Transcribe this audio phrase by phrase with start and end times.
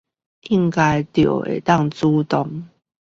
[0.49, 2.67] 應該就可以自動